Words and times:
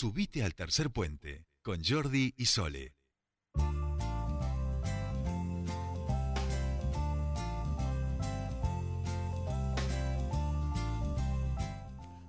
Subite 0.00 0.44
al 0.44 0.54
tercer 0.54 0.92
puente 0.92 1.48
con 1.60 1.82
Jordi 1.82 2.32
y 2.36 2.46
Sole. 2.46 2.94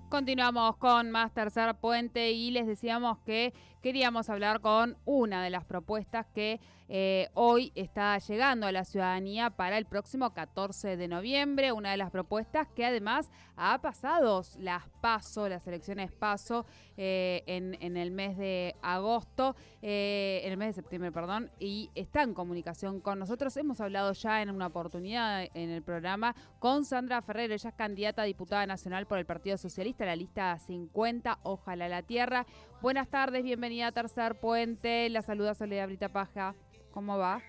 Continuamos 0.10 0.78
con 0.78 1.12
más 1.12 1.32
tercer 1.36 1.76
puente 1.76 2.32
y 2.32 2.50
les 2.50 2.66
decíamos 2.66 3.20
que 3.20 3.54
queríamos 3.84 4.32
hablar 4.32 4.62
con 4.62 4.98
una 5.06 5.44
de 5.44 5.52
las 5.52 5.64
propuestas 5.64 6.26
que 6.34 6.60
eh, 6.92 7.30
hoy 7.36 7.72
está 7.76 8.18
llegando 8.18 8.66
a 8.66 8.72
la 8.72 8.84
ciudadanía 8.84 9.52
para 9.52 9.78
el 9.78 9.86
próximo 9.86 10.34
14 10.34 10.98
de 10.98 11.08
noviembre. 11.08 11.72
Una 11.72 11.92
de 11.92 11.98
las 11.98 12.10
propuestas 12.10 12.68
que 12.76 12.84
además 12.84 13.30
ha 13.56 13.80
pasado 13.80 14.42
las 14.58 14.90
PASO, 15.00 15.48
las 15.48 15.68
elecciones 15.68 16.12
PASO, 16.12 16.66
eh, 16.98 17.44
en, 17.46 17.96
el 17.96 18.10
mes 18.10 18.38
de 18.38 18.76
agosto, 18.82 19.56
eh, 19.84 20.42
en 20.44 20.52
el 20.52 20.58
mes 20.58 20.70
de 20.70 20.82
septiembre, 20.82 21.12
perdón, 21.12 21.52
y 21.60 21.92
está 21.94 22.24
en 22.24 22.34
comunicación 22.34 23.02
con 23.02 23.20
nosotros. 23.20 23.56
Hemos 23.58 23.80
hablado 23.82 24.12
ya 24.14 24.42
en 24.42 24.50
una 24.50 24.68
oportunidad 24.68 25.48
en 25.54 25.70
el 25.70 25.84
programa 25.84 26.36
con 26.58 26.86
Sandra 26.86 27.22
Ferrer, 27.22 27.52
ella 27.52 27.70
es 27.70 27.76
candidata 27.76 28.24
a 28.24 28.26
diputada 28.26 28.66
nacional 28.66 29.06
por 29.06 29.20
el 29.20 29.26
Partido 29.26 29.58
Socialista, 29.58 30.06
la 30.06 30.16
lista 30.16 30.58
50, 30.58 31.40
Ojalá 31.44 31.88
la 31.88 32.02
Tierra. 32.02 32.48
Buenas 32.82 33.10
tardes, 33.10 33.44
bienvenida 33.44 33.88
a 33.88 33.92
Tercer 33.92 34.40
Puente, 34.40 35.08
la 35.10 35.22
saluda 35.22 35.54
Soledad 35.54 35.88
Brita 35.88 36.10
Paja. 36.10 36.56
¿Cómo 36.92 37.18
va? 37.18 37.42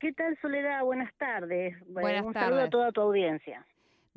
¿Qué 0.00 0.12
tal, 0.12 0.36
Soledad? 0.40 0.84
Buenas 0.84 1.12
tardes. 1.16 1.74
Buenas 1.88 2.24
un 2.24 2.32
tardes. 2.32 2.48
saludo 2.50 2.62
a 2.66 2.70
toda 2.70 2.92
tu 2.92 3.00
audiencia. 3.00 3.64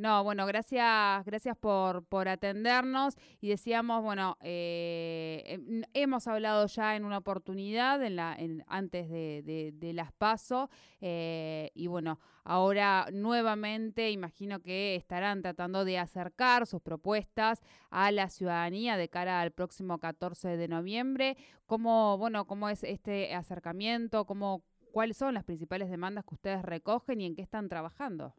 No, 0.01 0.23
bueno, 0.23 0.47
gracias, 0.47 1.23
gracias 1.25 1.55
por, 1.55 2.03
por 2.05 2.27
atendernos 2.27 3.13
y 3.39 3.49
decíamos, 3.49 4.01
bueno, 4.01 4.35
eh, 4.41 5.43
em, 5.45 5.83
hemos 5.93 6.27
hablado 6.27 6.65
ya 6.65 6.95
en 6.95 7.05
una 7.05 7.19
oportunidad 7.19 8.01
en 8.01 8.15
la, 8.15 8.35
en, 8.35 8.63
antes 8.65 9.11
de, 9.11 9.71
de, 9.75 9.93
las 9.93 10.11
PASO 10.11 10.71
eh, 11.01 11.69
y 11.75 11.85
bueno, 11.85 12.19
ahora 12.43 13.09
nuevamente 13.13 14.09
imagino 14.09 14.59
que 14.59 14.95
estarán 14.95 15.43
tratando 15.43 15.85
de 15.85 15.99
acercar 15.99 16.65
sus 16.65 16.81
propuestas 16.81 17.61
a 17.91 18.09
la 18.09 18.27
ciudadanía 18.29 18.97
de 18.97 19.07
cara 19.07 19.39
al 19.39 19.51
próximo 19.51 19.99
14 19.99 20.57
de 20.57 20.67
noviembre. 20.67 21.37
¿Cómo, 21.67 22.17
bueno, 22.17 22.47
cómo 22.47 22.69
es 22.69 22.83
este 22.83 23.35
acercamiento? 23.35 24.25
¿Cómo, 24.25 24.63
¿Cuáles 24.91 25.17
son 25.17 25.35
las 25.35 25.43
principales 25.43 25.91
demandas 25.91 26.25
que 26.25 26.33
ustedes 26.33 26.63
recogen 26.63 27.21
y 27.21 27.27
en 27.27 27.35
qué 27.35 27.43
están 27.43 27.69
trabajando? 27.69 28.33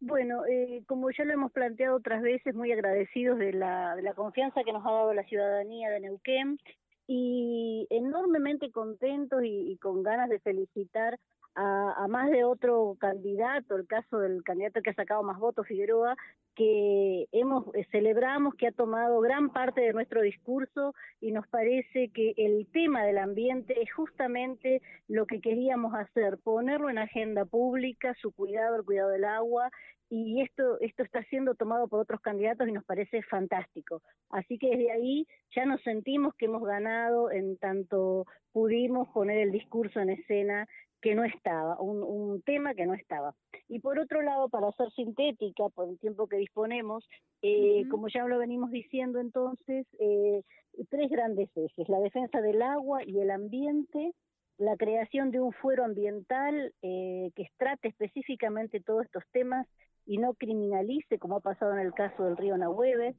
Bueno, 0.00 0.44
eh, 0.46 0.82
como 0.86 1.10
ya 1.10 1.24
lo 1.24 1.32
hemos 1.32 1.52
planteado 1.52 1.96
otras 1.96 2.22
veces, 2.22 2.54
muy 2.54 2.70
agradecidos 2.70 3.38
de 3.38 3.52
la, 3.52 3.96
de 3.96 4.02
la 4.02 4.14
confianza 4.14 4.62
que 4.62 4.72
nos 4.72 4.84
ha 4.84 4.90
dado 4.90 5.14
la 5.14 5.24
ciudadanía 5.24 5.90
de 5.90 6.00
Neuquén 6.00 6.58
y 7.06 7.86
enormemente 7.90 8.70
contentos 8.70 9.42
y 9.44 9.76
con 9.78 10.02
ganas 10.02 10.28
de 10.28 10.40
felicitar 10.40 11.18
a, 11.56 12.06
más 12.08 12.30
de 12.30 12.44
otro 12.44 12.96
candidato, 13.00 13.76
el 13.76 13.86
caso 13.86 14.18
del 14.18 14.42
candidato 14.44 14.82
que 14.82 14.90
ha 14.90 14.94
sacado 14.94 15.22
más 15.22 15.38
votos, 15.38 15.66
Figueroa, 15.66 16.14
que 16.54 17.26
hemos 17.32 17.74
eh, 17.74 17.86
celebramos 17.90 18.54
que 18.54 18.68
ha 18.68 18.72
tomado 18.72 19.20
gran 19.20 19.50
parte 19.50 19.80
de 19.80 19.92
nuestro 19.92 20.22
discurso 20.22 20.94
y 21.20 21.32
nos 21.32 21.46
parece 21.48 22.10
que 22.10 22.34
el 22.36 22.66
tema 22.72 23.04
del 23.04 23.18
ambiente 23.18 23.82
es 23.82 23.92
justamente 23.92 24.82
lo 25.08 25.26
que 25.26 25.40
queríamos 25.40 25.94
hacer, 25.94 26.38
ponerlo 26.38 26.90
en 26.90 26.98
agenda 26.98 27.44
pública, 27.44 28.14
su 28.20 28.32
cuidado, 28.32 28.76
el 28.76 28.84
cuidado 28.84 29.10
del 29.10 29.24
agua 29.24 29.70
y 30.08 30.40
esto 30.40 30.78
esto 30.80 31.02
está 31.02 31.22
siendo 31.24 31.54
tomado 31.54 31.88
por 31.88 32.00
otros 32.00 32.20
candidatos 32.20 32.68
y 32.68 32.72
nos 32.72 32.84
parece 32.84 33.22
fantástico. 33.22 34.02
Así 34.30 34.58
que 34.58 34.68
desde 34.68 34.92
ahí 34.92 35.26
ya 35.54 35.64
nos 35.64 35.82
sentimos 35.82 36.34
que 36.34 36.46
hemos 36.46 36.62
ganado 36.62 37.30
en 37.30 37.56
tanto 37.58 38.26
pudimos 38.52 39.08
poner 39.08 39.38
el 39.38 39.52
discurso 39.52 40.00
en 40.00 40.10
escena 40.10 40.66
que 41.00 41.14
no 41.14 41.24
estaba, 41.24 41.80
un, 41.80 42.42
tema 42.42 42.74
que 42.74 42.86
no 42.86 42.94
estaba. 42.94 43.34
Y 43.68 43.80
por 43.80 43.98
otro 43.98 44.22
lado, 44.22 44.48
para 44.48 44.70
ser 44.72 44.90
sintética, 44.92 45.68
por 45.68 45.88
el 45.88 45.98
tiempo 45.98 46.26
que 46.26 46.36
disponemos, 46.36 47.08
eh, 47.42 47.84
como 47.90 48.08
ya 48.08 48.24
lo 48.24 48.38
venimos 48.38 48.70
diciendo 48.70 49.20
entonces, 49.20 49.86
eh, 49.98 50.42
tres 50.90 51.10
grandes 51.10 51.50
ejes, 51.56 51.88
la 51.88 52.00
defensa 52.00 52.40
del 52.40 52.62
agua 52.62 53.00
y 53.04 53.20
el 53.20 53.30
ambiente, 53.30 54.12
la 54.58 54.76
creación 54.76 55.30
de 55.30 55.40
un 55.40 55.52
fuero 55.52 55.84
ambiental 55.84 56.72
eh, 56.82 57.30
que 57.34 57.46
trate 57.58 57.88
específicamente 57.88 58.80
todos 58.80 59.04
estos 59.04 59.24
temas 59.32 59.66
y 60.06 60.18
no 60.18 60.34
criminalice, 60.34 61.18
como 61.18 61.36
ha 61.36 61.40
pasado 61.40 61.72
en 61.72 61.80
el 61.80 61.92
caso 61.92 62.24
del 62.24 62.36
río 62.36 62.56
Nahueve, 62.56 63.14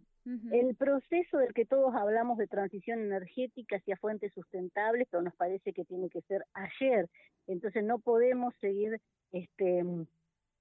el 0.51 0.75
proceso 0.75 1.37
del 1.37 1.53
que 1.53 1.65
todos 1.65 1.95
hablamos 1.95 2.37
de 2.37 2.47
transición 2.47 2.99
energética 2.99 3.77
hacia 3.77 3.95
fuentes 3.95 4.33
sustentables, 4.33 5.07
pero 5.09 5.23
nos 5.23 5.33
parece 5.35 5.71
que 5.71 5.85
tiene 5.85 6.09
que 6.09 6.21
ser 6.23 6.43
ayer. 6.53 7.09
Entonces 7.47 7.83
no 7.83 7.99
podemos 7.99 8.53
seguir 8.59 8.99
este, 9.31 9.83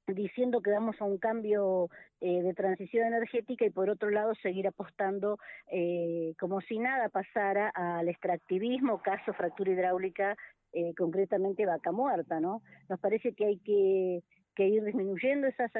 diciendo 0.07 0.61
que 0.61 0.71
vamos 0.71 0.97
a 1.01 1.05
un 1.05 1.19
cambio 1.19 1.91
eh, 2.21 2.43
de 2.43 2.55
transición 2.55 3.07
energética 3.09 3.65
y 3.65 3.71
por 3.71 3.91
otro 3.91 4.11
lado 4.11 4.35
seguir 4.37 4.67
apostando 4.67 5.39
eh, 5.71 6.35
como 6.39 6.61
si 6.61 6.79
nada 6.79 7.09
pasara 7.09 7.71
al 7.71 8.09
extractivismo, 8.09 9.03
caso 9.03 9.33
fractura 9.33 9.73
hidráulica, 9.73 10.37
eh, 10.73 10.95
concretamente 10.97 11.67
vaca 11.67 11.91
muerta, 11.91 12.39
¿no? 12.41 12.63
Nos 12.89 13.01
parece 13.01 13.33
que 13.33 13.47
hay 13.47 13.59
que, 13.59 14.23
ir 14.59 14.85
disminuyendo 14.85 15.47
esas 15.47 15.71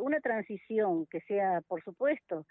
una 0.00 0.20
transición 0.20 1.06
que 1.06 1.20
sea, 1.22 1.60
por 1.62 1.82
supuesto, 1.82 2.46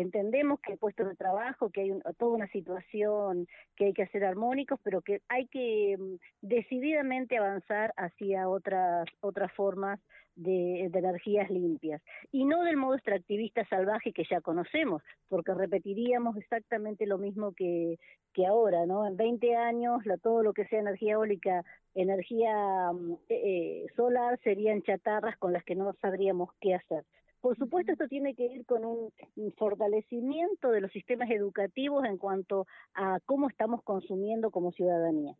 entendemos 0.00 0.60
que 0.60 0.72
hay 0.72 0.78
puestos 0.78 1.08
de 1.08 1.16
trabajo, 1.16 1.70
que 1.70 1.82
hay 1.82 1.92
toda 2.18 2.36
una 2.36 2.48
situación 2.48 3.46
que 3.76 3.86
hay 3.86 3.92
que 3.92 4.02
hacer 4.02 4.24
armónicos, 4.24 4.78
pero 4.82 5.02
que 5.02 5.22
hay 5.28 5.46
que 5.48 5.96
mm, 5.98 6.16
decididamente 6.42 7.38
avanzar 7.38 7.92
hacia 7.96 8.48
otras 8.48 9.08
otras 9.20 9.52
formas 9.52 10.00
de, 10.36 10.84
energías 10.84 11.50
limpias 11.50 12.00
y 12.30 12.44
no 12.44 12.62
del 12.62 12.76
modo 12.76 12.94
extractivista 12.94 13.66
salvaje 13.68 14.12
que 14.12 14.24
ya 14.30 14.40
conocemos, 14.40 15.02
porque 15.28 15.52
repetiríamos 15.54 16.36
exactamente 16.36 17.06
lo 17.06 17.18
mismo 17.18 17.52
que 17.52 17.98
que 18.34 18.46
ahora, 18.46 18.86
¿no? 18.86 19.06
En 19.06 19.16
20 19.16 19.56
años 19.56 20.04
la, 20.06 20.16
todo 20.18 20.42
lo 20.42 20.52
que 20.52 20.66
sea 20.66 20.80
energía 20.80 21.14
eólica, 21.14 21.64
energía 21.94 22.92
mm, 22.92 23.12
eh, 23.28 23.28
eh, 23.28 23.86
solar 23.96 24.38
serían 24.44 24.82
chatarras 24.82 25.36
con 25.38 25.52
las 25.52 25.64
que 25.64 25.74
no 25.74 25.92
sabríamos 26.00 26.50
qué 26.60 26.74
hacer. 26.74 27.04
Por 27.40 27.56
supuesto, 27.56 27.92
esto 27.92 28.08
tiene 28.08 28.34
que 28.34 28.46
ir 28.46 28.66
con 28.66 28.84
un 28.84 29.12
fortalecimiento 29.56 30.70
de 30.70 30.80
los 30.80 30.90
sistemas 30.92 31.30
educativos 31.30 32.04
en 32.04 32.18
cuanto 32.18 32.66
a 32.94 33.20
cómo 33.26 33.48
estamos 33.48 33.82
consumiendo 33.82 34.50
como 34.50 34.72
ciudadanía. 34.72 35.36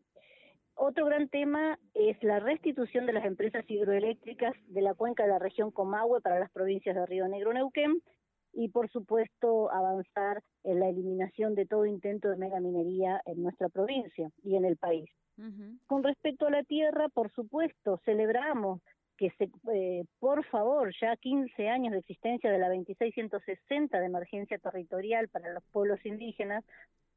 Otro 0.80 1.06
gran 1.06 1.28
tema 1.28 1.76
es 1.94 2.22
la 2.22 2.38
restitución 2.38 3.04
de 3.06 3.12
las 3.12 3.24
empresas 3.24 3.64
hidroeléctricas 3.68 4.54
de 4.68 4.80
la 4.80 4.94
cuenca 4.94 5.24
de 5.24 5.30
la 5.30 5.40
región 5.40 5.72
Comahue 5.72 6.20
para 6.20 6.38
las 6.38 6.52
provincias 6.52 6.94
de 6.94 7.04
Río 7.04 7.26
Negro, 7.26 7.52
Neuquén, 7.52 8.00
y 8.52 8.68
por 8.68 8.88
supuesto 8.90 9.70
avanzar 9.72 10.40
en 10.62 10.78
la 10.78 10.88
eliminación 10.88 11.56
de 11.56 11.66
todo 11.66 11.84
intento 11.84 12.28
de 12.28 12.36
megaminería 12.36 13.20
en 13.26 13.42
nuestra 13.42 13.68
provincia 13.68 14.30
y 14.44 14.54
en 14.54 14.64
el 14.64 14.76
país. 14.76 15.10
Con 15.86 16.02
respecto 16.02 16.46
a 16.46 16.50
la 16.50 16.64
tierra, 16.64 17.08
por 17.08 17.30
supuesto, 17.32 18.00
celebramos 18.04 18.80
que 19.18 19.30
se, 19.36 19.50
eh, 19.74 20.04
por 20.20 20.44
favor, 20.46 20.94
ya 20.98 21.16
15 21.16 21.68
años 21.68 21.92
de 21.92 21.98
existencia 21.98 22.50
de 22.50 22.58
la 22.58 22.68
2660 22.68 23.98
de 23.98 24.06
emergencia 24.06 24.58
territorial 24.58 25.28
para 25.28 25.52
los 25.52 25.64
pueblos 25.72 25.98
indígenas, 26.06 26.64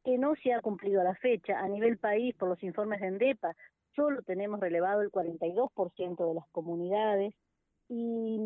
que 0.04 0.18
no 0.18 0.34
se 0.36 0.52
ha 0.52 0.62
cumplido 0.62 1.00
a 1.00 1.04
la 1.04 1.16
fecha. 1.16 1.60
A 1.60 1.68
nivel 1.70 2.00
país, 2.00 2.36
por 2.36 2.50
los 2.50 2.62
informes 2.64 3.00
de 3.02 3.08
ENDEPA, 3.08 3.56
solo 3.96 4.24
tenemos 4.24 4.60
relevado 4.60 5.02
el 5.02 5.12
42% 5.12 6.28
de 6.28 6.34
las 6.34 6.48
comunidades. 6.52 7.36
Y, 7.88 8.40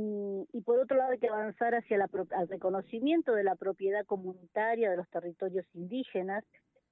y, 0.51 0.61
por 0.61 0.79
otro 0.79 0.97
lado 0.97 1.11
hay 1.11 1.19
que 1.19 1.29
avanzar 1.29 1.75
hacia 1.75 1.97
la, 1.97 2.09
el 2.41 2.47
reconocimiento 2.47 3.31
de 3.33 3.43
la 3.43 3.55
propiedad 3.55 4.03
comunitaria 4.05 4.89
de 4.89 4.97
los 4.97 5.07
territorios 5.09 5.65
indígenas, 5.75 6.43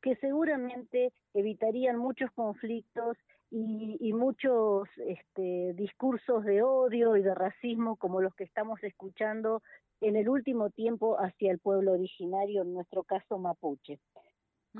que 0.01 0.15
seguramente 0.17 1.11
evitarían 1.33 1.97
muchos 1.97 2.29
conflictos 2.31 3.17
y, 3.55 4.13
muchos 4.13 4.89
este, 4.97 5.73
discursos 5.73 6.43
de 6.43 6.63
odio 6.63 7.15
y 7.17 7.21
de 7.21 7.35
racismo 7.35 7.97
como 7.97 8.19
los 8.19 8.33
que 8.33 8.45
estamos 8.45 8.83
escuchando 8.83 9.61
en 10.01 10.15
el 10.15 10.27
último 10.27 10.71
tiempo 10.71 11.17
hacia 11.19 11.51
el 11.51 11.59
pueblo 11.59 11.93
originario, 11.93 12.63
en 12.63 12.73
nuestro 12.73 13.03
caso 13.03 13.37
mapuche. 13.37 13.99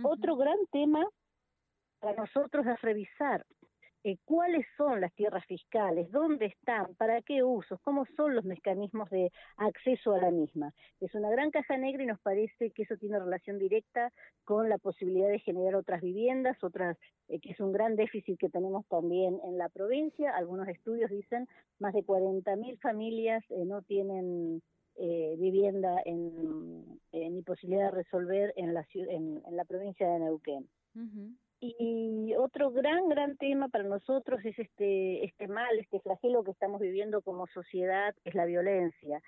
Otro 0.04 0.38
gran 0.38 0.58
tema 0.72 1.06
para 2.00 2.24
nosotros 2.24 2.66
es 2.66 2.82
revisar 2.82 3.46
eh, 4.04 4.18
cuáles 4.26 4.66
son 4.78 5.00
las 5.00 5.14
tierras 5.14 5.46
fiscales, 5.46 6.12
dónde 6.12 6.48
están, 6.48 6.94
para 6.96 7.22
qué 7.22 7.44
usos, 7.44 7.80
cómo 7.82 8.06
son 8.18 8.36
los 8.36 8.44
mecanismos 8.44 9.10
de 9.10 9.32
acceso 9.58 10.14
a 10.14 10.18
la 10.18 10.30
misma. 10.30 10.74
Es 11.00 11.16
una 11.16 11.30
gran 11.30 11.52
caja 11.52 11.78
negra 11.78 12.04
y 12.04 12.08
nos 12.08 12.20
parece 12.20 12.72
que 12.72 12.84
eso 12.84 12.98
tiene 12.98 13.20
relación 13.20 13.60
directa 13.60 14.12
con 14.44 14.68
la 14.68 14.78
posibilidad 14.78 15.30
de 15.30 15.40
generar 15.40 15.76
otras 15.76 16.02
viviendas, 16.02 16.62
otras 16.64 16.98
eh, 17.30 17.40
que 17.40 17.52
es 17.52 17.60
un 17.60 17.72
gran 17.72 17.96
déficit 17.96 18.38
que 18.38 18.50
tenemos 18.50 18.86
también 18.88 19.40
en 19.46 19.58
la 19.58 19.70
provincia. 19.70 20.36
Algunos 20.36 20.68
estudios 20.68 21.10
dicen 21.10 21.48
más 21.80 21.94
de 21.94 22.04
40.000 22.04 22.80
familias 22.80 23.44
eh, 23.50 23.64
no 23.66 23.82
tienen 23.84 24.62
eh, 24.96 25.36
vivienda 25.40 26.02
en, 26.06 27.00
en 27.14 27.44
posibilidad 27.44 27.86
de 27.86 28.04
resolver 28.04 28.54
en 28.58 28.74
la, 28.74 28.86
en, 28.94 29.42
en 29.46 29.56
la 29.56 29.66
provincia 29.66 30.08
de 30.08 30.20
Neuquén. 30.20 30.68
Y 31.66 32.36
otro 32.36 32.72
gran, 32.72 33.08
gran 33.08 33.38
tema 33.38 33.70
para 33.70 33.86
nosotros 33.86 34.44
es 34.44 34.60
este, 34.60 35.24
este 35.24 35.48
mal, 35.48 35.80
este 35.80 36.02
flagelo 36.02 36.44
que 36.44 36.52
estamos 36.52 36.82
viviendo 36.82 37.22
como 37.22 37.48
sociedad, 37.48 38.14
es 38.26 38.36
la 38.36 38.44
violencia. 38.44 39.22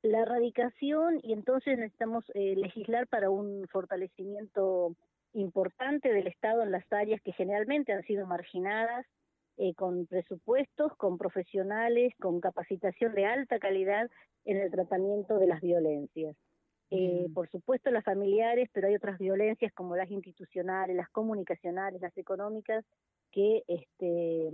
La 0.00 0.20
erradicación, 0.20 1.18
y 1.24 1.32
entonces 1.32 1.76
necesitamos 1.76 2.24
eh, 2.34 2.54
legislar 2.54 3.08
para 3.08 3.30
un 3.30 3.66
fortalecimiento 3.66 4.94
importante 5.32 6.12
del 6.12 6.28
Estado 6.28 6.62
en 6.62 6.70
las 6.70 6.84
áreas 6.92 7.20
que 7.22 7.32
generalmente 7.32 7.92
han 7.92 8.04
sido 8.04 8.28
marginadas, 8.28 9.04
eh, 9.56 9.74
con 9.74 10.06
presupuestos, 10.06 10.94
con 10.96 11.18
profesionales, 11.18 12.14
con 12.20 12.40
capacitación 12.40 13.12
de 13.16 13.26
alta 13.26 13.58
calidad 13.58 14.08
en 14.44 14.58
el 14.58 14.70
tratamiento 14.70 15.40
de 15.40 15.48
las 15.48 15.60
violencias. 15.60 16.36
Eh, 16.90 17.26
por 17.34 17.50
supuesto 17.50 17.90
las 17.90 18.04
familiares, 18.04 18.68
pero 18.72 18.86
hay 18.86 18.94
otras 18.94 19.18
violencias 19.18 19.72
como 19.72 19.96
las 19.96 20.10
institucionales, 20.10 20.94
las 20.96 21.08
comunicacionales, 21.10 22.00
las 22.00 22.16
económicas, 22.16 22.84
que, 23.32 23.64
este, 23.66 24.50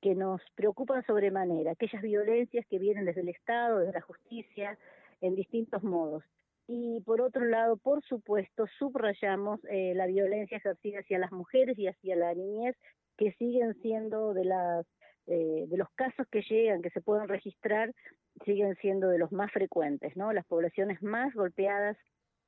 que 0.00 0.14
nos 0.14 0.40
preocupan 0.54 1.04
sobremanera, 1.04 1.72
aquellas 1.72 2.02
violencias 2.02 2.66
que 2.66 2.78
vienen 2.78 3.04
desde 3.04 3.20
el 3.20 3.28
Estado, 3.28 3.80
desde 3.80 3.92
la 3.92 4.00
justicia, 4.00 4.78
en 5.20 5.34
distintos 5.34 5.82
modos. 5.82 6.24
Y 6.66 7.00
por 7.00 7.20
otro 7.20 7.44
lado, 7.44 7.76
por 7.76 8.02
supuesto, 8.04 8.66
subrayamos 8.78 9.60
eh, 9.70 9.94
la 9.94 10.06
violencia 10.06 10.58
ejercida 10.58 11.00
hacia 11.00 11.18
las 11.18 11.32
mujeres 11.32 11.78
y 11.78 11.86
hacia 11.86 12.16
la 12.16 12.34
niñez, 12.34 12.76
que 13.16 13.32
siguen 13.32 13.74
siendo 13.82 14.32
de 14.34 14.44
las 14.44 14.86
eh, 15.30 15.66
de 15.68 15.76
los 15.76 15.90
casos 15.90 16.26
que 16.30 16.40
llegan, 16.40 16.80
que 16.80 16.88
se 16.90 17.02
pueden 17.02 17.28
registrar, 17.28 17.94
siguen 18.46 18.74
siendo 18.76 19.08
de 19.08 19.18
los 19.18 19.30
más 19.30 19.52
frecuentes, 19.52 20.16
¿no? 20.16 20.32
Las 20.32 20.46
poblaciones 20.46 21.02
más 21.02 21.34
golpeadas 21.34 21.98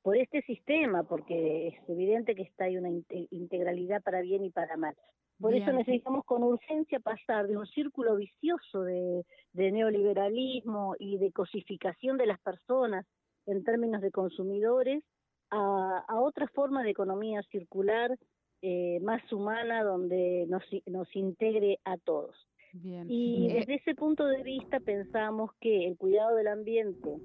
por 0.01 0.17
este 0.17 0.41
sistema, 0.41 1.03
porque 1.03 1.67
es 1.67 1.89
evidente 1.89 2.33
que 2.33 2.41
está 2.41 2.63
ahí 2.65 2.77
una 2.77 2.89
integralidad 2.89 4.01
para 4.01 4.21
bien 4.21 4.43
y 4.43 4.49
para 4.49 4.77
mal. 4.77 4.95
Por 5.39 5.55
eso 5.55 5.71
necesitamos 5.71 6.23
con 6.25 6.43
urgencia 6.43 6.99
pasar 6.99 7.47
de 7.47 7.57
un 7.57 7.67
círculo 7.67 8.15
vicioso 8.15 8.83
de, 8.83 9.25
neoliberalismo 9.53 10.95
y 10.97 11.17
de 11.17 11.31
cosificación 11.31 12.17
de 12.17 12.27
las 12.27 12.39
personas 12.39 13.05
en 13.47 13.63
términos 13.63 14.01
de 14.01 14.11
consumidores 14.11 15.03
a, 15.49 16.19
otra 16.19 16.47
forma 16.47 16.83
de 16.83 16.91
economía 16.91 17.41
circular 17.51 18.17
eh, 18.63 18.99
más 19.01 19.21
humana 19.31 19.83
donde 19.83 20.45
nos, 20.47 20.63
nos 20.85 21.15
integre 21.15 21.79
a 21.85 21.97
todos. 21.97 22.35
Y 22.73 23.49
eh, 23.49 23.53
desde 23.59 23.75
ese 23.75 23.95
punto 23.95 24.25
de 24.25 24.43
vista 24.43 24.79
pensamos 24.79 25.51
que 25.59 25.87
el 25.87 25.97
cuidado 25.97 26.35
del 26.35 26.47
ambiente, 26.47 27.17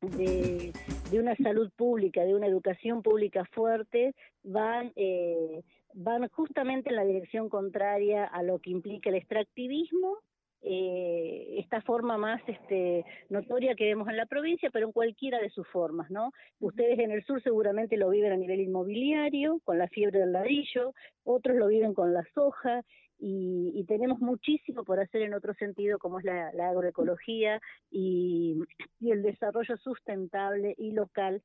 de, 0.00 0.72
una 1.18 1.36
salud 1.36 1.70
pública, 1.76 2.24
de 2.24 2.34
una 2.34 2.46
educación 2.46 3.02
pública 3.02 3.44
fuerte, 3.52 4.14
van, 4.42 4.92
eh, 4.96 5.62
van 5.94 6.28
justamente 6.28 6.90
en 6.90 6.96
la 6.96 7.04
dirección 7.04 7.48
contraria 7.48 8.24
a 8.24 8.42
lo 8.42 8.58
que 8.58 8.70
implica 8.70 9.10
el 9.10 9.16
extractivismo 9.16 10.18
eh, 10.66 11.56
esta 11.58 11.82
forma 11.82 12.16
más 12.16 12.40
este, 12.46 13.04
notoria 13.28 13.74
que 13.74 13.84
vemos 13.84 14.08
en 14.08 14.16
la 14.16 14.24
provincia, 14.24 14.70
pero 14.72 14.86
en 14.86 14.92
cualquiera 14.92 15.38
de 15.38 15.50
sus 15.50 15.68
formas, 15.68 16.10
¿no? 16.10 16.32
Ustedes 16.58 16.98
en 17.00 17.10
el 17.10 17.22
sur 17.26 17.42
seguramente 17.42 17.98
lo 17.98 18.08
viven 18.08 18.32
a 18.32 18.36
nivel 18.36 18.60
inmobiliario, 18.60 19.60
con 19.64 19.76
la 19.76 19.88
fiebre 19.88 20.20
del 20.20 20.32
ladrillo, 20.32 20.94
otros 21.22 21.56
lo 21.56 21.66
viven 21.66 21.92
con 21.92 22.14
la 22.14 22.24
soja, 22.34 22.82
y, 23.18 23.84
tenemos 23.86 24.18
muchísimo 24.20 24.84
por 24.84 24.98
hacer 25.00 25.22
en 25.22 25.34
otro 25.34 25.54
sentido, 25.54 25.98
como 25.98 26.18
es 26.18 26.24
la, 26.24 26.48
agroecología 26.68 27.60
y, 27.90 28.56
el 29.00 29.22
desarrollo 29.22 29.76
sustentable 29.76 30.74
y 30.78 30.92
local 30.92 31.42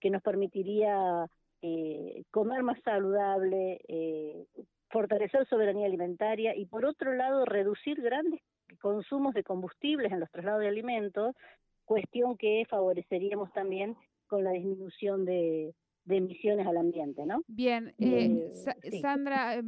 que 0.00 0.10
nos 0.10 0.22
permitiría 0.22 1.26
eh, 1.62 2.24
comer 2.30 2.62
más 2.62 2.80
saludable, 2.82 3.80
eh, 3.88 4.46
fortalecer 4.90 5.46
soberanía 5.48 5.86
alimentaria 5.86 6.56
y 6.56 6.66
por 6.66 6.84
otro 6.84 7.14
lado 7.14 7.44
reducir 7.44 8.00
grandes 8.00 8.40
consumos 8.80 9.34
de 9.34 9.44
combustibles 9.44 10.12
en 10.12 10.20
los 10.20 10.30
traslados 10.30 10.60
de 10.60 10.68
alimentos, 10.68 11.34
cuestión 11.84 12.36
que 12.36 12.64
favoreceríamos 12.68 13.52
también 13.52 13.96
con 14.26 14.44
la 14.44 14.52
disminución 14.52 15.24
de, 15.24 15.74
emisiones 16.06 16.66
al 16.66 16.76
ambiente, 16.76 17.24
¿no? 17.24 17.42
Bien, 17.46 17.94
eh, 17.98 18.50
Sandra, 19.00 19.62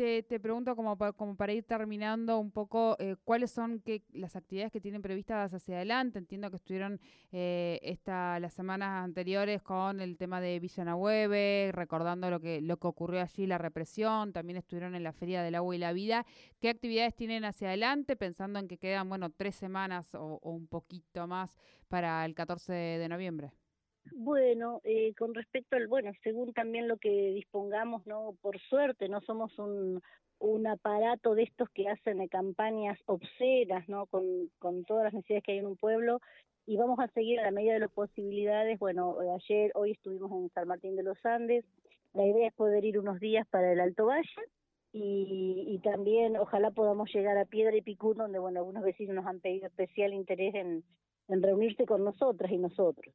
te, 0.00 0.40
pregunto 0.40 0.74
como 0.76 0.96
como 0.96 1.36
para 1.36 1.52
ir 1.52 1.64
terminando 1.64 2.38
un 2.38 2.50
poco 2.50 2.96
eh, 2.98 3.16
cuáles 3.22 3.50
son 3.50 3.80
que, 3.80 4.02
las 4.12 4.34
actividades 4.34 4.72
que 4.72 4.80
tienen 4.80 5.02
previstas 5.02 5.52
hacia 5.52 5.76
adelante. 5.76 6.18
Entiendo 6.18 6.48
que 6.48 6.56
estuvieron 6.56 6.98
eh, 7.32 7.78
esta, 7.82 8.40
las 8.40 8.54
semanas 8.54 9.04
anteriores 9.04 9.60
con 9.62 10.00
el 10.00 10.16
tema 10.16 10.40
de 10.40 10.58
Villanahueve, 10.58 11.70
recordando 11.72 12.30
lo 12.30 12.40
que, 12.40 12.62
lo 12.62 12.78
que 12.78 12.86
ocurrió 12.86 13.20
allí, 13.20 13.46
la 13.46 13.58
represión. 13.58 14.32
También 14.32 14.56
estuvieron 14.56 14.94
en 14.94 15.02
la 15.02 15.12
Feria 15.12 15.42
del 15.42 15.54
Agua 15.54 15.76
y 15.76 15.78
la 15.78 15.92
Vida. 15.92 16.24
¿Qué 16.60 16.70
actividades 16.70 17.14
tienen 17.14 17.44
hacia 17.44 17.68
adelante? 17.68 18.16
Pensando 18.16 18.58
en 18.58 18.68
que 18.68 18.78
quedan, 18.78 19.06
bueno, 19.08 19.28
tres 19.28 19.56
semanas 19.56 20.14
o, 20.14 20.38
o 20.42 20.50
un 20.50 20.66
poquito 20.66 21.26
más 21.26 21.58
para 21.88 22.24
el 22.24 22.34
14 22.34 22.72
de 22.72 23.08
noviembre. 23.08 23.52
Bueno, 24.12 24.80
eh, 24.84 25.14
con 25.14 25.34
respecto 25.34 25.76
al, 25.76 25.86
bueno, 25.86 26.12
según 26.22 26.52
también 26.52 26.88
lo 26.88 26.96
que 26.96 27.32
dispongamos, 27.32 28.06
¿no? 28.06 28.34
Por 28.40 28.58
suerte, 28.58 29.08
no 29.08 29.20
somos 29.20 29.56
un, 29.58 30.00
un 30.38 30.66
aparato 30.66 31.34
de 31.34 31.44
estos 31.44 31.68
que 31.70 31.88
hacen 31.88 32.26
campañas 32.28 32.98
obscenas, 33.06 33.88
¿no? 33.88 34.06
Con, 34.06 34.50
con 34.58 34.84
todas 34.84 35.04
las 35.04 35.14
necesidades 35.14 35.44
que 35.44 35.52
hay 35.52 35.58
en 35.58 35.66
un 35.66 35.76
pueblo 35.76 36.20
y 36.66 36.76
vamos 36.76 36.98
a 36.98 37.08
seguir 37.08 37.40
a 37.40 37.44
la 37.44 37.50
medida 37.50 37.74
de 37.74 37.80
las 37.80 37.92
posibilidades. 37.92 38.78
Bueno, 38.78 39.16
ayer, 39.36 39.70
hoy 39.74 39.92
estuvimos 39.92 40.32
en 40.32 40.50
San 40.50 40.68
Martín 40.68 40.96
de 40.96 41.02
los 41.02 41.18
Andes. 41.24 41.64
La 42.14 42.26
idea 42.26 42.48
es 42.48 42.54
poder 42.54 42.84
ir 42.84 42.98
unos 42.98 43.20
días 43.20 43.46
para 43.48 43.72
el 43.72 43.80
Alto 43.80 44.06
Valle 44.06 44.28
y, 44.92 45.64
y 45.68 45.78
también 45.80 46.36
ojalá 46.36 46.70
podamos 46.70 47.12
llegar 47.14 47.38
a 47.38 47.44
Piedra 47.44 47.76
y 47.76 47.82
Picún, 47.82 48.16
donde, 48.16 48.38
bueno, 48.38 48.60
algunos 48.60 48.82
vecinos 48.82 49.14
nos 49.14 49.26
han 49.26 49.40
pedido 49.40 49.66
especial 49.66 50.12
interés 50.12 50.54
en, 50.54 50.84
en 51.28 51.42
reunirse 51.42 51.86
con 51.86 52.02
nosotras 52.04 52.50
y 52.50 52.58
nosotros. 52.58 53.14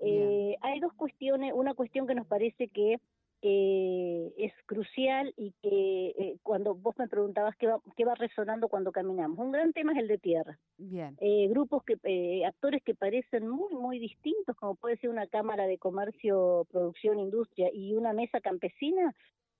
Eh, 0.00 0.56
hay 0.60 0.80
dos 0.80 0.92
cuestiones, 0.94 1.52
una 1.54 1.74
cuestión 1.74 2.06
que 2.06 2.14
nos 2.14 2.26
parece 2.26 2.68
que 2.68 2.98
eh, 3.44 4.32
es 4.38 4.52
crucial 4.66 5.34
y 5.36 5.52
que 5.62 6.14
eh, 6.16 6.36
cuando 6.44 6.76
vos 6.76 6.96
me 6.96 7.08
preguntabas 7.08 7.56
qué 7.56 7.66
va, 7.66 7.80
qué 7.96 8.04
va 8.04 8.14
resonando 8.14 8.68
cuando 8.68 8.92
caminamos. 8.92 9.38
Un 9.38 9.50
gran 9.50 9.72
tema 9.72 9.92
es 9.92 9.98
el 9.98 10.08
de 10.08 10.18
tierra. 10.18 10.58
Bien. 10.78 11.16
Eh, 11.20 11.48
grupos 11.48 11.82
que, 11.84 11.96
eh, 12.04 12.44
actores 12.46 12.82
que 12.84 12.94
parecen 12.94 13.48
muy, 13.48 13.74
muy 13.74 13.98
distintos, 13.98 14.56
como 14.56 14.76
puede 14.76 14.96
ser 14.98 15.10
una 15.10 15.26
Cámara 15.26 15.66
de 15.66 15.78
Comercio, 15.78 16.66
Producción, 16.70 17.18
Industria 17.18 17.68
y 17.72 17.94
una 17.94 18.12
mesa 18.12 18.40
campesina, 18.40 19.12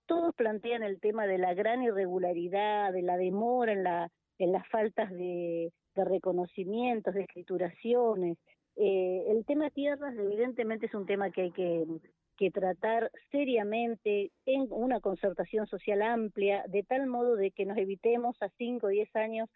todos 0.06 0.32
plantean 0.34 0.84
el 0.84 1.00
tema 1.00 1.26
de 1.26 1.38
la 1.38 1.54
gran 1.54 1.82
irregularidad, 1.82 2.92
de 2.92 3.02
la 3.02 3.16
demora 3.16 3.72
en, 3.72 3.82
la, 3.82 4.12
en 4.38 4.52
las 4.52 4.66
faltas 4.68 5.10
de, 5.10 5.72
de 5.96 6.04
reconocimientos, 6.04 7.14
de 7.14 7.22
escrituraciones, 7.22 8.38
eh, 8.76 9.24
el 9.28 9.44
tema 9.44 9.70
tierras 9.70 10.14
evidentemente 10.16 10.86
es 10.86 10.94
un 10.94 11.06
tema 11.06 11.30
que 11.30 11.42
hay 11.42 11.50
que, 11.52 11.86
que 12.36 12.50
tratar 12.50 13.10
seriamente 13.30 14.30
en 14.46 14.66
una 14.70 15.00
concertación 15.00 15.66
social 15.66 16.02
amplia, 16.02 16.64
de 16.68 16.82
tal 16.82 17.06
modo 17.06 17.36
de 17.36 17.50
que 17.50 17.66
nos 17.66 17.76
evitemos 17.76 18.36
a 18.42 18.48
5 18.58 18.86
o 18.86 18.90
10 18.90 19.14
años 19.16 19.48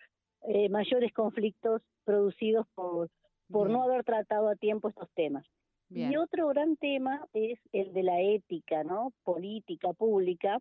eh, 0.43 0.69
mayores 0.69 1.13
conflictos 1.13 1.83
producidos 2.05 2.67
por, 2.75 3.11
por 3.51 3.71
no 3.71 3.83
haber 3.83 4.05
tratado 4.05 4.49
a 4.49 4.57
tiempo 4.57 4.89
estos 4.89 5.11
temas. 5.15 5.45
Y 5.89 6.17
otro 6.17 6.49
gran 6.49 6.77
tema 6.77 7.29
es 7.33 7.61
el 7.73 7.93
de 7.93 8.03
la 8.03 8.21
ética, 8.21 8.83
¿no? 8.83 9.13
Política 9.23 9.93
pública, 9.93 10.59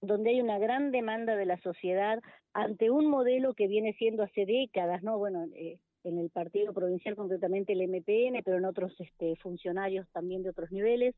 donde 0.00 0.30
hay 0.30 0.40
una 0.40 0.58
gran 0.58 0.92
demanda 0.92 1.34
de 1.34 1.44
la 1.44 1.58
sociedad 1.58 2.20
ante 2.52 2.90
un 2.90 3.06
modelo 3.06 3.54
que 3.54 3.66
viene 3.66 3.94
siendo 3.94 4.22
hace 4.22 4.46
décadas, 4.46 5.02
¿no? 5.02 5.18
Bueno, 5.18 5.46
eh, 5.54 5.78
en 6.04 6.18
el 6.18 6.30
partido 6.30 6.72
provincial, 6.72 7.16
concretamente 7.16 7.72
el 7.72 7.88
MPN, 7.88 8.42
pero 8.44 8.58
en 8.58 8.64
otros 8.64 8.94
este, 9.00 9.36
funcionarios 9.36 10.06
también 10.12 10.42
de 10.42 10.50
otros 10.50 10.70
niveles, 10.70 11.14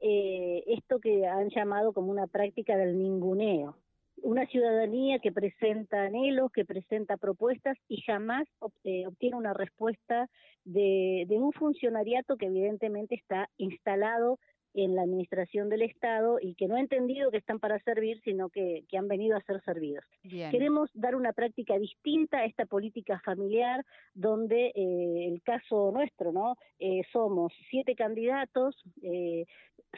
eh, 0.00 0.64
esto 0.66 1.00
que 1.00 1.26
han 1.26 1.50
llamado 1.50 1.92
como 1.92 2.10
una 2.10 2.26
práctica 2.26 2.76
del 2.76 2.98
ninguneo. 2.98 3.76
Una 4.22 4.46
ciudadanía 4.46 5.20
que 5.20 5.30
presenta 5.30 6.02
anhelos, 6.02 6.50
que 6.50 6.64
presenta 6.64 7.16
propuestas 7.16 7.76
y 7.88 8.00
jamás 8.02 8.48
eh, 8.84 9.06
obtiene 9.06 9.36
una 9.36 9.54
respuesta 9.54 10.28
de, 10.64 11.24
de 11.28 11.38
un 11.38 11.52
funcionariato 11.52 12.36
que 12.36 12.46
evidentemente 12.46 13.14
está 13.14 13.48
instalado 13.58 14.38
en 14.74 14.94
la 14.94 15.02
administración 15.02 15.68
del 15.68 15.82
Estado 15.82 16.38
y 16.40 16.54
que 16.54 16.68
no 16.68 16.76
ha 16.76 16.80
entendido 16.80 17.30
que 17.30 17.38
están 17.38 17.58
para 17.58 17.78
servir, 17.80 18.20
sino 18.22 18.48
que, 18.48 18.84
que 18.88 18.98
han 18.98 19.08
venido 19.08 19.36
a 19.36 19.42
ser 19.42 19.62
servidos. 19.62 20.04
Queremos 20.22 20.90
dar 20.94 21.14
una 21.14 21.32
práctica 21.32 21.78
distinta 21.78 22.38
a 22.38 22.44
esta 22.44 22.66
política 22.66 23.20
familiar, 23.24 23.84
donde 24.14 24.72
eh, 24.74 25.28
el 25.28 25.42
caso 25.42 25.90
nuestro, 25.92 26.32
¿no? 26.32 26.56
Eh, 26.78 27.02
somos 27.12 27.52
siete 27.70 27.94
candidatos, 27.94 28.76
eh, 29.02 29.46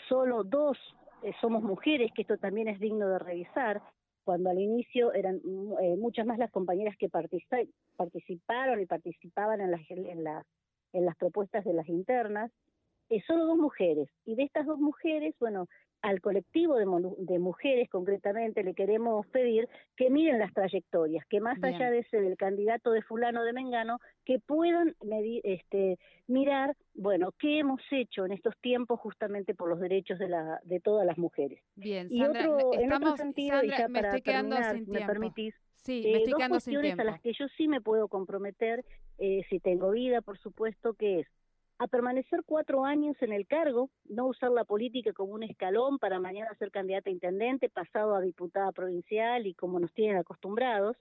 solo 0.08 0.44
dos 0.44 0.78
somos 1.42 1.62
mujeres, 1.62 2.10
que 2.14 2.22
esto 2.22 2.38
también 2.38 2.68
es 2.68 2.80
digno 2.80 3.06
de 3.06 3.18
revisar, 3.18 3.82
cuando 4.24 4.48
al 4.48 4.58
inicio 4.58 5.12
eran 5.12 5.40
muchas 5.98 6.24
más 6.24 6.38
las 6.38 6.50
compañeras 6.50 6.96
que 6.96 7.10
participaron 7.10 8.80
y 8.80 8.86
participaban 8.86 9.60
en 9.60 9.70
las, 9.70 9.80
en 9.90 10.24
las 10.24 10.46
en 10.92 11.04
las 11.04 11.16
propuestas 11.16 11.64
de 11.64 11.72
las 11.72 11.88
internas, 11.88 12.50
eh, 13.10 13.22
solo 13.26 13.46
dos 13.46 13.58
mujeres. 13.58 14.08
Y 14.24 14.36
de 14.36 14.44
estas 14.44 14.66
dos 14.66 14.78
mujeres, 14.78 15.34
bueno, 15.38 15.68
al 16.02 16.20
colectivo 16.20 16.76
de, 16.76 17.38
mujeres 17.38 17.88
concretamente 17.90 18.62
le 18.62 18.74
queremos 18.74 19.26
pedir 19.26 19.68
que 19.96 20.08
miren 20.08 20.38
las 20.38 20.52
trayectorias, 20.54 21.26
que 21.26 21.40
más 21.40 21.62
allá 21.62 21.90
de 21.90 22.04
ser 22.04 22.24
el 22.24 22.36
candidato 22.36 22.90
de 22.90 23.02
fulano 23.02 23.42
de 23.44 23.52
Mengano, 23.52 23.98
que 24.24 24.38
puedan 24.38 24.96
medir, 25.02 25.42
este, 25.44 25.98
mirar, 26.26 26.74
bueno, 26.94 27.32
qué 27.38 27.58
hemos 27.58 27.82
hecho 27.90 28.24
en 28.24 28.32
estos 28.32 28.56
tiempos 28.60 28.98
justamente 29.00 29.54
por 29.54 29.68
los 29.68 29.80
derechos 29.80 30.18
de, 30.18 30.28
la, 30.28 30.60
de 30.64 30.80
todas 30.80 31.06
las 31.06 31.18
mujeres. 31.18 31.60
Bien, 31.74 32.06
y 32.10 32.22
otro, 32.22 32.72
en 32.72 32.92
otro 32.92 33.16
sentido, 33.16 33.62
y 33.62 33.68
ya 33.68 33.88
para 33.88 34.18
terminar, 34.18 34.80
me 34.86 35.06
permitís, 35.06 35.54
sí, 35.76 36.00
me 36.02 36.18
estoy 36.18 36.32
eh, 36.32 36.36
dos 36.38 36.48
cuestiones 36.48 36.98
a 36.98 37.04
las 37.04 37.20
que 37.20 37.32
yo 37.34 37.46
sí 37.56 37.68
me 37.68 37.82
puedo 37.82 38.08
comprometer, 38.08 38.84
eh, 39.18 39.42
si 39.50 39.60
tengo 39.60 39.90
vida, 39.90 40.22
por 40.22 40.38
supuesto, 40.38 40.94
que 40.94 41.20
es 41.20 41.26
a 41.80 41.86
permanecer 41.86 42.42
cuatro 42.44 42.84
años 42.84 43.16
en 43.22 43.32
el 43.32 43.46
cargo, 43.46 43.88
no 44.04 44.26
usar 44.26 44.50
la 44.50 44.64
política 44.64 45.14
como 45.14 45.32
un 45.32 45.42
escalón 45.42 45.98
para 45.98 46.20
mañana 46.20 46.54
ser 46.58 46.70
candidata 46.70 47.08
a 47.08 47.12
intendente, 47.12 47.70
pasado 47.70 48.14
a 48.14 48.20
diputada 48.20 48.70
provincial 48.70 49.46
y 49.46 49.54
como 49.54 49.80
nos 49.80 49.90
tienen 49.94 50.18
acostumbrados, 50.18 50.98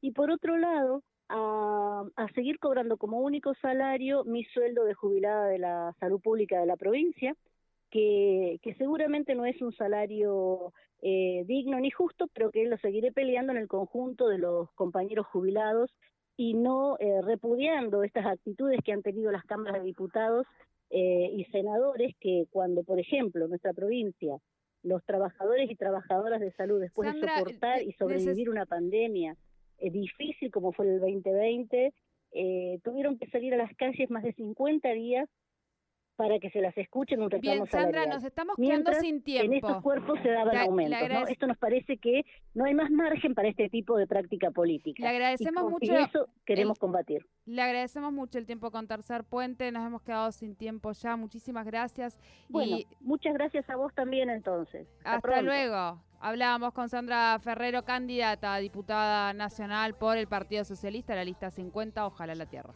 y 0.00 0.12
por 0.12 0.30
otro 0.30 0.56
lado, 0.56 1.02
a, 1.28 2.04
seguir 2.36 2.60
cobrando 2.60 2.96
como 2.96 3.20
único 3.20 3.54
salario 3.54 4.22
mi 4.22 4.44
sueldo 4.44 4.84
de 4.84 4.94
jubilada 4.94 5.48
de 5.48 5.58
la 5.58 5.96
salud 5.98 6.20
pública 6.20 6.60
de 6.60 6.66
la 6.66 6.76
provincia, 6.76 7.34
que, 7.90 8.60
que 8.62 8.74
seguramente 8.74 9.34
no 9.34 9.46
es 9.46 9.60
un 9.60 9.72
salario 9.72 10.72
eh, 11.02 11.42
digno 11.48 11.80
ni 11.80 11.90
justo, 11.90 12.28
pero 12.32 12.52
que 12.52 12.66
lo 12.66 12.78
seguiré 12.78 13.10
peleando 13.10 13.50
en 13.50 13.58
el 13.58 13.66
conjunto 13.66 14.28
de 14.28 14.38
los 14.38 14.70
compañeros 14.74 15.26
jubilados 15.26 15.90
y 16.40 16.54
no 16.54 16.96
eh, 16.98 17.20
repudiando 17.20 18.02
estas 18.02 18.24
actitudes 18.24 18.80
que 18.82 18.92
han 18.92 19.02
tenido 19.02 19.30
las 19.30 19.44
cámaras 19.44 19.82
de 19.82 19.86
diputados 19.86 20.46
eh, 20.88 21.28
y 21.34 21.44
senadores 21.52 22.16
que 22.18 22.46
cuando, 22.48 22.82
por 22.82 22.98
ejemplo, 22.98 23.44
en 23.44 23.50
nuestra 23.50 23.74
provincia, 23.74 24.38
los 24.82 25.04
trabajadores 25.04 25.70
y 25.70 25.76
trabajadoras 25.76 26.40
de 26.40 26.50
salud, 26.52 26.80
después 26.80 27.14
de 27.14 27.20
soportar 27.20 27.82
y 27.82 27.92
sobrevivir 27.92 28.48
una 28.48 28.64
pandemia 28.64 29.36
eh, 29.76 29.90
difícil 29.90 30.50
como 30.50 30.72
fue 30.72 30.86
el 30.86 31.00
2020, 31.00 31.92
tuvieron 32.84 33.18
que 33.18 33.28
salir 33.28 33.52
a 33.52 33.58
las 33.58 33.76
calles 33.76 34.08
más 34.08 34.22
de 34.22 34.32
50 34.32 34.88
días 34.94 35.28
para 36.20 36.38
que 36.38 36.50
se 36.50 36.60
las 36.60 36.76
escuchen 36.76 37.22
un 37.22 37.30
reclamo 37.30 37.64
Bien, 37.64 37.66
Sandra, 37.66 38.04
nos 38.04 38.22
estamos 38.22 38.54
quedando 38.54 38.92
sin 38.92 39.22
tiempo. 39.22 39.46
En 39.46 39.54
estos 39.54 39.82
cuerpos 39.82 40.18
se 40.22 40.28
daban 40.28 40.54
aumentos. 40.54 41.08
¿no? 41.08 41.26
Esto 41.26 41.46
nos 41.46 41.56
parece 41.56 41.96
que 41.96 42.26
no 42.52 42.66
hay 42.66 42.74
más 42.74 42.90
margen 42.90 43.34
para 43.34 43.48
este 43.48 43.70
tipo 43.70 43.96
de 43.96 44.06
práctica 44.06 44.50
política. 44.50 45.02
Le 45.02 45.08
agradecemos 45.08 45.70
mucho. 45.70 45.90
Y 45.90 45.96
eso 45.96 46.28
queremos 46.44 46.78
combatir. 46.78 47.24
Le 47.46 47.62
agradecemos 47.62 48.12
mucho 48.12 48.36
el 48.36 48.44
tiempo 48.44 48.70
con 48.70 48.86
Tercer 48.86 49.24
Puente. 49.24 49.72
Nos 49.72 49.86
hemos 49.86 50.02
quedado 50.02 50.30
sin 50.30 50.56
tiempo 50.56 50.92
ya. 50.92 51.16
Muchísimas 51.16 51.64
gracias. 51.64 52.20
Bueno, 52.50 52.76
muchas 53.00 53.32
gracias 53.32 53.70
a 53.70 53.76
vos 53.76 53.94
también 53.94 54.28
entonces. 54.28 54.86
Hasta, 55.04 55.40
luego. 55.40 56.02
Hablábamos 56.20 56.74
con 56.74 56.90
Sandra 56.90 57.38
Ferrero, 57.38 57.86
candidata 57.86 58.52
a 58.52 58.58
diputada 58.58 59.32
nacional 59.32 59.94
por 59.94 60.18
el 60.18 60.26
Partido 60.26 60.64
Socialista, 60.64 61.14
la 61.14 61.24
lista 61.24 61.50
50, 61.50 62.06
Ojalá 62.06 62.34
la 62.34 62.44
Tierra. 62.44 62.74